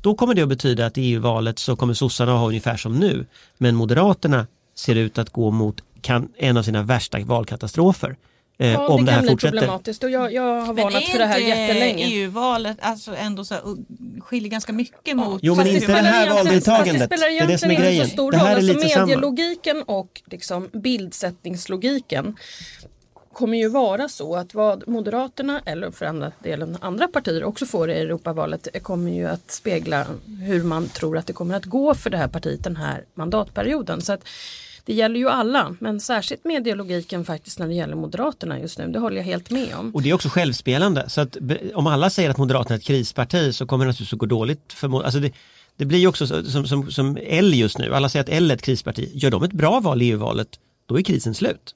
[0.00, 3.26] då kommer det att betyda att i EU-valet så kommer sossarna ha ungefär som nu.
[3.58, 8.16] Men Moderaterna ser ut att gå mot kan, en av sina värsta valkatastrofer.
[8.58, 9.58] Eh, Ja, om det, kan här bli fortsätter.
[9.58, 12.04] problematiskt och jag, jag har Men varnat är för det här jättelänge.
[12.06, 13.62] EU-valet alltså ändå så här,
[14.20, 15.40] skiljer ganska mycket mot...
[15.42, 17.10] Jo, men inte det här valdeltagandet.
[17.10, 18.06] Det spelar Det är det som är inte grejen.
[18.06, 18.52] så stor Det här roll.
[18.52, 19.06] är Alltså lite samma.
[19.06, 22.36] medielogiken och liksom bildsättningslogiken
[23.32, 27.90] kommer ju vara så att vad Moderaterna eller för andra delen andra partier också får
[27.90, 30.06] i Europavalet kommer ju att spegla
[30.42, 34.00] hur man tror att det kommer att gå för det här partiet den här mandatperioden.
[34.00, 34.20] Så att
[34.86, 38.86] det gäller ju alla men särskilt medielogiken faktiskt när det gäller Moderaterna just nu.
[38.86, 39.94] Det håller jag helt med om.
[39.94, 41.08] Och det är också självspelande.
[41.08, 41.36] Så att
[41.74, 44.72] om alla säger att Moderaterna är ett krisparti så kommer det naturligtvis att gå dåligt
[44.72, 45.32] för alltså det,
[45.76, 47.94] det blir ju också så, som, som, som L just nu.
[47.94, 49.10] Alla säger att L är ett krisparti.
[49.14, 50.48] Gör de ett bra val i EU-valet,
[50.86, 51.74] då är krisen slut.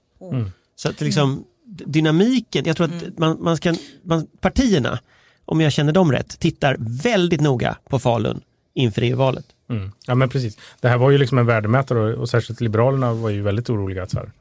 [0.76, 1.44] Så att liksom
[1.86, 4.98] dynamiken, jag tror att man, man ska, man, partierna,
[5.44, 8.40] om jag känner dem rätt, tittar väldigt noga på Falun
[8.74, 9.44] inför EU-valet.
[9.68, 9.92] Mm.
[10.06, 10.58] Ja men precis.
[10.80, 14.02] Det här var ju liksom en värdemätare och, och särskilt Liberalerna var ju väldigt oroliga
[14.02, 14.32] att så här,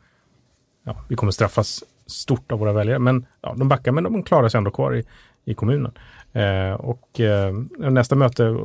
[0.86, 3.00] ja, vi kommer straffas stort av våra väljare.
[3.00, 5.04] Men ja, de backar men de klarar sig ändå kvar i,
[5.46, 5.92] i kommunen.
[6.34, 8.58] Eh, och eh, nästa möte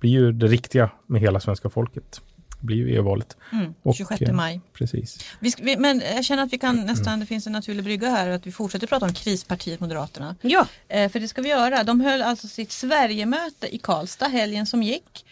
[0.00, 2.20] blir ju det riktiga med hela svenska folket.
[2.60, 3.36] Det blir ju EU-valet.
[3.52, 4.60] Mm, Och, 26 eh, maj.
[4.72, 5.18] Precis.
[5.40, 8.46] Vi, men jag känner att vi kan nästan, det finns en naturlig brygga här, att
[8.46, 10.36] vi fortsätter prata om krispartiet Moderaterna.
[10.40, 11.84] Ja, Eh, för det ska vi göra.
[11.84, 15.24] De höll alltså sitt Sverigemöte i Karlstad helgen som gick.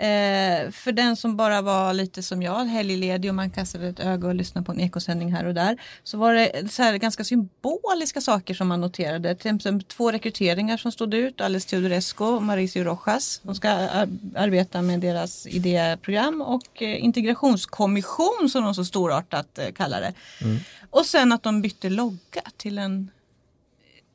[0.00, 4.28] Eh, för den som bara var lite som jag, helgledig och man kastade ett öga
[4.28, 5.76] och lyssnade på en ekosändning här och där.
[6.04, 9.34] Så var det så ganska symboliska saker som man noterade.
[9.34, 11.40] Till exempel två rekryteringar som stod ut.
[11.40, 13.40] Alice Teodorescu och Mauricio Rojas.
[13.42, 19.72] De ska ar- arbeta med deras idéprogram och eh, integrationskommission som de så storartat eh,
[19.72, 20.12] kallar det.
[20.90, 23.10] Och sen att de bytte logga till en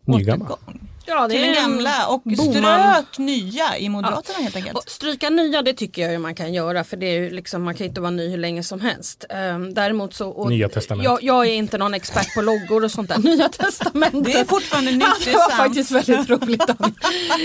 [0.05, 0.47] Nygammal.
[0.51, 0.79] återgång.
[1.05, 3.03] Ja Till den en gamla och Boman.
[3.03, 4.77] strök nya i Moderaterna helt enkelt.
[4.77, 7.63] Och stryka nya det tycker jag ju man kan göra för det är ju liksom,
[7.63, 9.25] man kan inte vara ny hur länge som helst.
[9.29, 10.29] Ehm, däremot så...
[10.29, 11.11] Och, Nya testamentet.
[11.11, 13.17] Jag, jag är inte någon expert på loggor och sånt där.
[13.23, 14.23] Nya testamentet.
[14.23, 15.53] Det är fortfarande nytt, Ja, det var sant.
[15.53, 16.63] faktiskt väldigt roligt.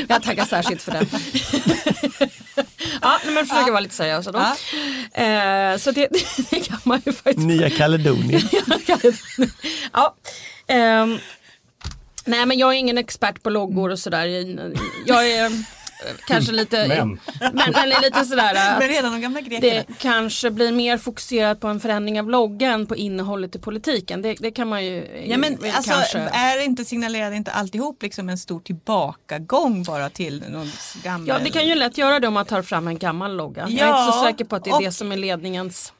[0.08, 1.06] Jag tackar särskilt för den.
[3.02, 4.32] ja, men försöker vara lite seriös då.
[5.12, 5.22] Ja.
[5.22, 6.08] Eh, så det,
[6.50, 8.42] det kan man ju faktiskt Nya Kaledonien.
[9.92, 10.14] ja.
[10.66, 11.18] ehm,
[12.26, 14.26] nej men jag är ingen expert på loggor och sådär.
[15.06, 15.50] Jag är eh,
[16.26, 17.20] kanske lite, Men.
[17.40, 19.60] men, men är lite sådär Men redan de gamla grekerna.
[19.88, 24.22] det kanske blir mer fokuserat på en förändring av loggan på innehållet i politiken.
[24.22, 26.18] Det, det kan man ju Ja men väl alltså kanske.
[26.18, 30.70] är inte signalerade inte alltihop liksom en stor tillbakagång bara till någon
[31.02, 31.28] gammal.
[31.28, 33.62] Ja det kan ju lätt göra det om man tar fram en gammal logga.
[33.62, 35.92] jag är Ja, inte så säker på att det är och- det som är ledningens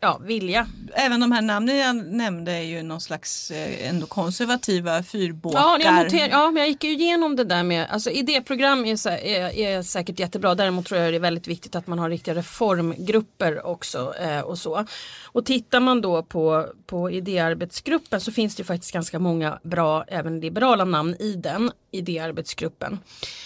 [0.00, 0.66] ja, vilja.
[0.94, 5.58] Även de här namnen jag nämnde är ju någon slags eh, ändå konservativa fyrbåkar.
[5.58, 9.08] Ja, jag noter, ja, men jag gick ju igenom det där med, alltså idéprogram är,
[9.08, 10.54] är, är säkert jättebra.
[10.54, 14.58] Däremot tror jag det är väldigt viktigt att man har riktiga reformgrupper också eh, och
[14.58, 14.86] så.
[15.24, 20.04] Och tittar man då på, på idéarbetsgruppen så finns det ju faktiskt ganska många bra,
[20.08, 22.98] även liberala namn i den idéarbetsgruppen.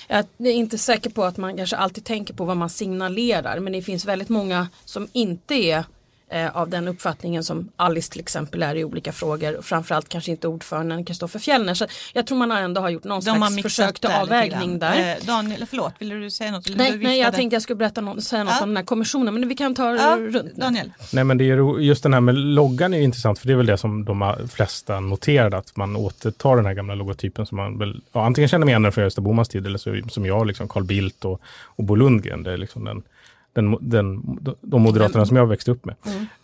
[0.09, 3.73] Jag är inte säker på att man kanske alltid tänker på vad man signalerar men
[3.73, 5.85] det finns väldigt många som inte är
[6.33, 9.57] eh, av den uppfattningen som Alice till exempel är i olika frågor.
[9.57, 11.75] Och framförallt kanske inte ordföranden Kristoffer Fjellner.
[11.75, 15.17] Så jag tror man ändå har gjort någon De slags försök till avvägning där.
[15.17, 16.67] Eh, Daniel, förlåt, vill du säga något?
[16.67, 18.63] Eller Nej, nej, jag tänkte jag skulle berätta något, säga något Ja.
[18.63, 20.57] om den här kommissionen men vi kan ta Ja, runt.
[20.57, 20.93] Daniel.
[21.13, 23.67] Nej men det är just den här med loggan är intressant för det är väl
[23.67, 28.01] det som de flesta noterade att man återtar den här gamla logotypen som man väl
[28.13, 30.85] ja, antingen känner igen den från Gösta Bohmans tid eller så som jag, liksom Carl
[30.85, 32.43] Bildt och, och Bo Lundgren.
[32.43, 33.03] Det är liksom den,
[33.53, 34.23] den, den,
[34.61, 35.95] de moderaterna som jag växte upp med.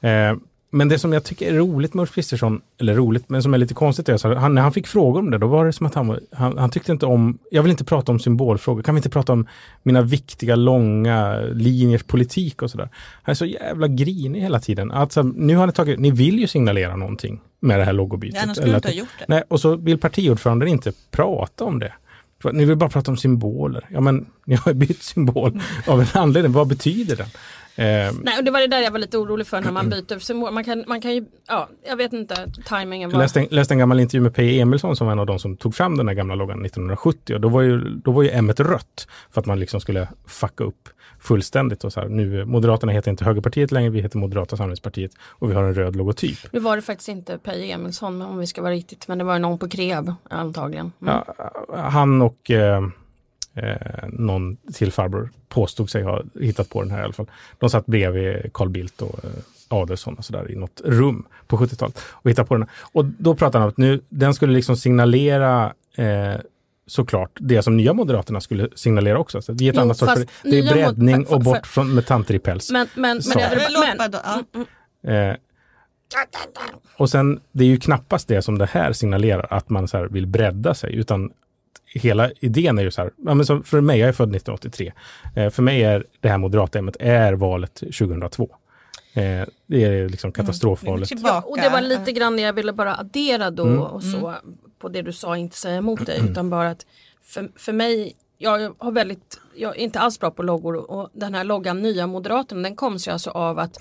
[0.01, 0.33] Mm.
[0.33, 0.41] Eh,
[0.71, 3.59] men det som jag tycker är roligt med Ulf Kristersson, eller roligt, men som är
[3.59, 5.87] lite konstigt är här, han, när han fick frågor om det, då var det som
[5.87, 8.99] att han, han, han tyckte inte om, jag vill inte prata om symbolfrågor, kan vi
[8.99, 9.47] inte prata om
[9.83, 12.89] mina viktiga långa linjers politik och sådär.
[13.23, 14.91] Han är så jävla grinig hela tiden.
[14.91, 18.37] Alltså, nu har ni tagit, ni vill ju signalera någonting med det här logobytet.
[18.37, 19.25] Ja, annars skulle Eller att- inte ha gjort det.
[19.29, 21.93] Nej, och så vill partiordföranden inte prata om det.
[22.53, 23.89] Ni vill bara prata om symboler.
[23.91, 26.53] Ja men ni har ju bytt symbol av en anledning.
[26.53, 27.29] Vad betyder den?
[27.79, 30.19] Eh, Nej, och det var det där jag var lite orolig för när man byter
[30.19, 30.53] symbol.
[30.53, 33.25] Man kan, man kan ju, ja, jag vet inte, tajmingen Jag var...
[33.25, 35.57] läste en, läste en gammal intervju med Peje Emilsson som var en av de som
[35.57, 38.53] tog fram den här gamla loggan 1970 och då var ju, då var ju M
[38.59, 40.89] rött för att man liksom skulle fucka upp
[41.21, 45.51] fullständigt och så här, nu Moderaterna heter inte Högerpartiet längre, vi heter Moderata samlingspartiet och
[45.51, 46.39] vi har en röd logotyp.
[46.53, 49.39] Nu var det faktiskt inte Peje Emilsson om vi ska vara riktigt, men det var
[49.39, 50.93] någon på Kreab antagligen.
[51.03, 51.15] Mm.
[51.27, 52.83] Ja, han och eh,
[53.55, 57.27] eh, någon till farbror påstod sig ha hittat på den här i alla fall.
[57.59, 59.31] De satt bredvid Carl Bildt och eh,
[59.69, 62.67] Adelsohn och sådär i något rum på 70-talet och hittade på den.
[62.93, 66.41] Och då pratade han om att nu, den skulle liksom signalera eh,
[66.87, 69.43] såklart det som Nya Moderaterna skulle signalera också.
[69.43, 72.07] Så vi är ett Jo, annat sorts, det är breddning och bort för- från, med
[72.07, 72.71] tanter i päls.
[72.71, 73.49] Men, men, men,
[73.99, 74.13] men,
[75.05, 75.11] ja.
[75.13, 75.37] Eh,
[76.97, 80.05] och sen, det är ju knappast det som det här signalerar, att man så här
[80.05, 81.31] vill bredda sig, utan
[81.95, 84.93] hela idén är ju så här, ja, men som för mig, jag är född 1983,
[85.37, 88.49] eh, för mig är det här moderatämnet är valet 2002.
[89.15, 91.09] Eh, det är liksom katastrofvalet.
[91.09, 91.35] Tillbaka.
[91.35, 93.79] Ja, och det var lite grann det jag ville bara addera då Mm.
[93.79, 94.35] och så
[94.79, 96.87] på det du sa, inte säga emot dig utan bara att
[97.23, 101.35] för, för mig, jag har väldigt, jag är inte alls bra på loggor och den
[101.35, 103.79] här loggan Nya Moderaterna den kom sig alltså av att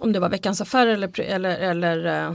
[0.00, 2.32] om det var Veckans Affärer eller, eller, eller eh,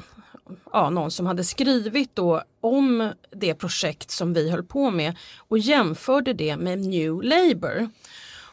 [0.71, 5.57] ja, någon som hade skrivit då om det projekt som vi höll på med och
[5.57, 7.89] jämförde det med New Labour.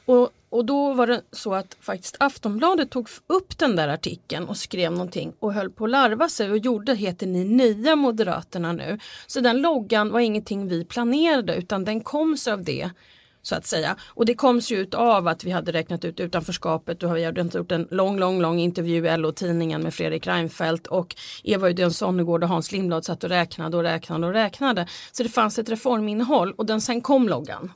[0.05, 4.57] Och, och då var det så att faktiskt Aftonbladet tog upp den där artikeln och
[4.57, 8.99] skrev någonting och höll på att larva sig och gjorde heter ni nya Moderaterna nu.
[9.27, 12.91] Så den loggan var ingenting vi planerade utan den kom sig av det
[13.43, 13.97] så att säga.
[14.07, 17.41] Och det kom sig ut av att vi hade räknat ut utanförskapet och vi hade
[17.41, 22.43] gjort en lång, lång, lång intervju i LO-tidningen med Fredrik Reinfeldt och Eva Uddén Sonnegård
[22.43, 24.87] och Hans Lindblad satt och räknade och räknade och räknade.
[25.13, 27.73] Så det fanns ett reforminnehåll och den sen kom loggan.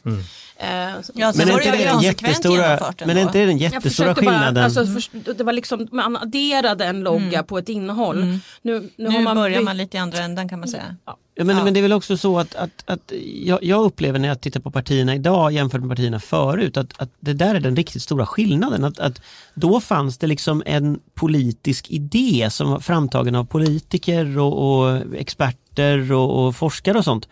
[0.56, 0.68] Eh,
[1.14, 4.06] Ja, så Men är var inte det det den jättestora, men inte det den jättestora
[4.06, 4.64] bara, skillnaden?
[4.64, 8.24] alltså, för, det var liksom, man adderade en logga på ett innehåll.
[8.24, 10.96] Nu, nu, Nu har man börjar man lite i andra änden kan man säga.
[11.04, 11.18] Ja.
[11.36, 11.64] Ja, men, Ja.
[11.64, 13.12] men det är väl också så att, att, att
[13.44, 17.10] jag, jag upplever när jag tittar på partierna idag jämfört med partierna förut att, att
[17.20, 18.84] det där är den riktigt stora skillnaden.
[18.84, 19.20] Att, att
[19.54, 26.12] då fanns det liksom en politisk idé som var framtagen av politiker och, och experter
[26.12, 27.28] och, och forskare och sånt.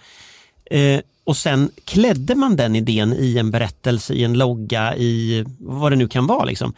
[0.65, 5.93] Eh, och sen klädde man den idén i en berättelse, i en logga, i vad
[5.93, 6.45] det nu kan vara.
[6.45, 6.75] Liksom.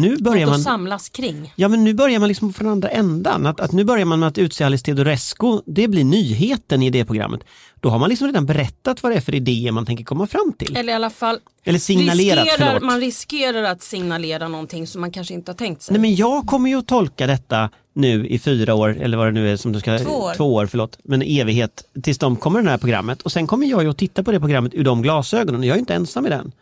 [0.00, 0.60] Nu börjar man...
[0.60, 1.52] samlas kring.
[1.56, 3.46] Ja men nu börjar man liksom från andra ändan.
[3.46, 7.04] Att, att nu börjar man med att utse Alice Teodorescu, det blir nyheten i det
[7.04, 7.40] programmet.
[7.80, 10.52] Då har man liksom redan berättat vad det är för idéer man tänker komma fram
[10.58, 10.76] till.
[10.76, 15.34] Eller i alla fall Eller signalerat, riskerar, man riskerar att signalera någonting som man kanske
[15.34, 15.92] inte har tänkt sig.
[15.92, 19.32] Nej men jag kommer ju att tolka detta nu i fyra år, eller vad det
[19.32, 19.98] nu är som du ska...
[19.98, 20.34] Två år.
[20.34, 20.98] Två år, förlåt.
[21.02, 23.22] Men evighet, tills de kommer det här programmet.
[23.22, 25.62] Och sen kommer jag ju att titta på det programmet ur de glasögonen.
[25.62, 26.52] Jag är ju inte ensam i den.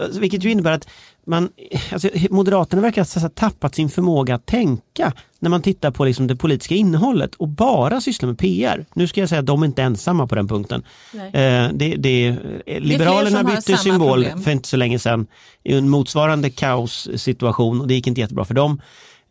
[0.00, 0.88] Alltså, Vilket ju innebär att
[1.26, 1.48] man,
[1.92, 6.36] alltså, Moderaterna verkar ha tappat sin förmåga att tänka när man tittar på liksom det
[6.36, 8.86] politiska innehållet och bara sysslar med PR.
[8.94, 10.82] Nu ska jag säga att de är inte ensamma på den punkten.
[11.14, 14.42] Eh, det, det, eh, Liberalerna har bytte symbol problem.
[14.42, 15.26] för inte så länge sedan
[15.64, 18.80] i en motsvarande kaossituation och det gick inte jättebra för dem.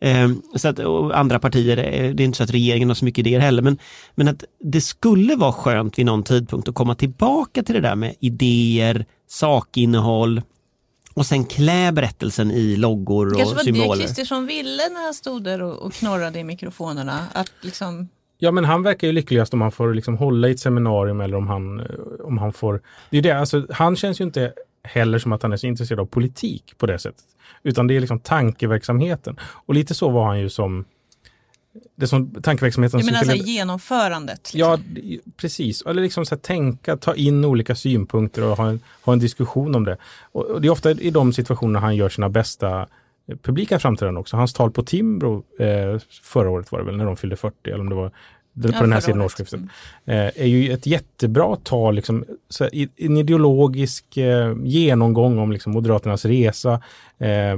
[0.00, 0.80] Eh, så att,
[1.14, 3.78] andra partier, eh, det är inte så att regeringen har så mycket idéer heller, men,
[4.14, 7.96] men att det skulle vara skönt vid någon tidpunkt att komma tillbaka till det där
[7.96, 10.42] med idéer, sakinnehåll
[11.14, 14.00] och sen klä berättelsen i loggor Det kanske och var det symboler.
[14.00, 17.26] Kristersson ville när han stod där och, och knorrade i mikrofonerna.
[17.32, 20.60] Att liksom, Ja, men han verkar ju lyckligast om han får liksom hålla i ett
[20.60, 21.86] seminarium eller om han, eh,
[22.24, 22.82] om han får...
[23.10, 24.52] Det är det, alltså, han känns ju inte
[24.84, 27.24] heller som att han är så intresserad av politik på det sättet.
[27.62, 29.36] Utan det är liksom tankeverksamheten.
[29.40, 30.84] Och lite så var han ju som...
[31.96, 33.00] Det som tankeverksamheten...
[33.00, 34.54] jag menar alltså skulle- genomförandet.
[34.54, 34.60] Liksom.
[34.60, 34.78] Ja,
[35.36, 35.82] precis.
[35.82, 39.74] Eller liksom så här, tänka, ta in olika synpunkter och ha en, ha en diskussion
[39.74, 39.96] om det.
[40.32, 42.80] Och, och det är ofta i de situationerna han gör sina bästa
[43.26, 44.36] eh, publika framträdanden också.
[44.36, 47.80] Hans tal på Timbro eh, förra året var det väl, när de fyllde 40, eller
[47.80, 48.10] om det var
[48.54, 49.60] det, Ja, på den här sidan årsskiftet.
[50.04, 55.52] Eh, är ju ett jättebra tal, liksom, så här, i- en ideologisk eh, genomgång om
[55.52, 56.72] liksom, Moderaternas resa,
[57.18, 57.56] eh,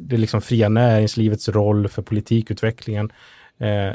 [0.00, 3.12] det liksom fria näringslivets roll för politikutvecklingen.
[3.58, 3.94] Eh,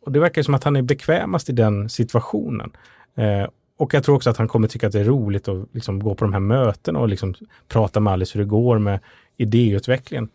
[0.00, 2.70] och det verkar som att han är bekvämast i den situationen.
[3.14, 6.02] Eh, och jag tror också att han kommer tycka att det är roligt att liksom
[6.02, 7.34] gå på de här mötena och liksom
[7.68, 9.00] prata med Alice hur det går med
[9.36, 10.28] idéutvecklingen.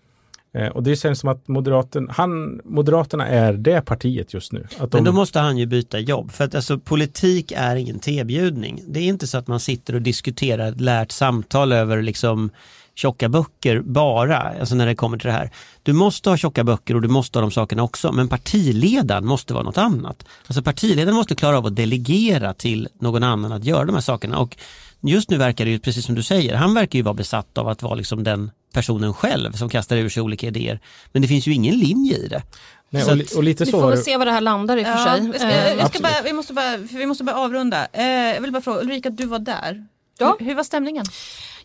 [0.54, 4.67] Eh, och det känns som att moderaten, han, Moderaterna är det partiet just nu.
[4.80, 8.00] Att de, Men då måste han ju byta jobb för att alltså politik är ingen
[8.00, 8.84] tebjudning.
[8.88, 12.50] Det är inte så att man sitter och diskuterar ett lärt samtal över liksom
[12.95, 15.51] tjocka böcker bara, alltså när det kommer till det här.
[15.84, 19.54] Du måste ha tjocka böcker och du måste ha de sakerna också, men partiledaren måste
[19.54, 20.25] vara något annat.
[20.47, 24.38] Alltså partiledaren måste klara av att delegera till någon annan att göra de här sakerna.
[24.38, 24.58] Och
[25.01, 27.67] just nu verkar det ju, precis som du säger, han verkar ju vara besatt av
[27.67, 30.80] att vara liksom den personen själv som kastar ur sig olika idéer.
[31.12, 32.41] Men det finns ju ingen linje i det.
[32.89, 34.41] Nej, och, att- li- och lite Vi så får var väl se vad det här
[34.41, 35.21] landar i för Ja, sig.
[35.32, 36.04] vi, ska, Eh, vi, ska absolut.
[36.04, 37.88] bara, vi, måste bara, för vi måste bara avrunda.
[37.93, 39.86] Eh, jag vill bara fråga Ulrika, du var där.
[40.19, 40.36] Ja.
[40.39, 41.06] Hur, hur var stämningen?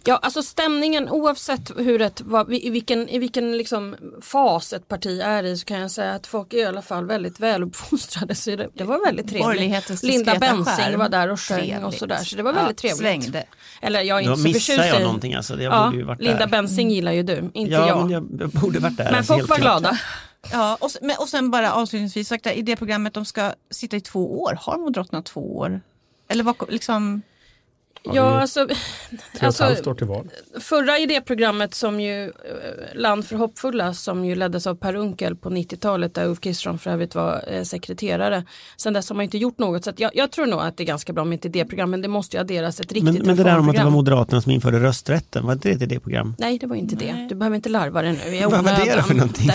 [0.07, 5.21] Ja, alltså stämningen oavsett hur ett, vad, i vilken, i vilken liksom fas ett parti
[5.25, 8.35] är i så kan jag säga att folk är i alla fall väldigt väluppfostrade.
[8.35, 10.03] Så det, det var väldigt trevligt.
[10.03, 11.99] Linda Bensing var där och sjöng och Trevligt.
[11.99, 12.16] sådär.
[12.25, 13.23] Så det var väldigt Ja, trevligt.
[13.25, 13.45] Svängde.
[13.83, 15.55] Eller jag är Då inte så missar förtjust jag i- någonting alltså.
[15.62, 16.47] Jag Ja, borde ju varit Linda där.
[16.47, 17.99] Bensing gillar ju du, inte ja, jag.
[18.01, 19.05] Men jag, jag borde varit där.
[19.05, 19.81] Men alltså, folk helt var klart.
[19.81, 19.99] glada.
[20.53, 23.97] Ja, och, sen- men, och sen bara avslutningsvis, sagt, i det programmet de ska sitta
[23.97, 24.59] i två år.
[24.61, 25.81] Har Moderaterna två år?
[26.29, 27.23] Eller vad, liksom,
[28.14, 28.69] Ja, alltså,
[29.40, 30.29] alltså år till val.
[30.61, 32.31] förra idéprogrammet som ju eh,
[32.95, 36.90] Land för hoppfulla som ju leddes av Per Unckel på 90-talet där Ulf Kristersson för
[36.90, 38.45] övrigt var eh, sekreterare.
[38.77, 40.83] Sen dess har man inte gjort något så att jag, jag tror nog att det
[40.83, 43.37] är ganska bra med ett idéprogram men det måste ju adderas ett riktigt Men, men
[43.37, 43.90] det där om att det var.
[43.90, 46.35] Moderaterna som införde rösträtten, var inte det ett idéprogram?
[46.38, 47.27] Nej det var inte det.
[47.29, 48.35] Du behöver inte larva det nu.
[48.37, 49.51] Jag Vad var det då för någonting?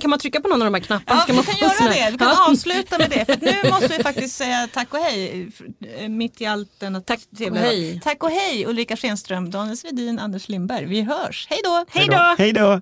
[0.00, 1.18] Kan man trycka på någon av de här knapparna?
[1.18, 1.56] Ja, Ska vi man kan
[1.88, 2.10] göra det.
[2.12, 2.50] Vi kan Ja.
[2.50, 3.24] avsluta med det.
[3.24, 5.48] För nu måste vi faktiskt säga tack och hej.
[6.08, 8.00] Mitt i allt och trevliga- hej.
[8.04, 10.84] Tack och hej Ulrika Schenström, Daniel Svedin, Anders Lindberg.
[10.84, 11.46] Vi hörs.
[11.50, 11.84] Hej då!
[11.88, 12.34] Hej då!
[12.38, 12.80] Hej då!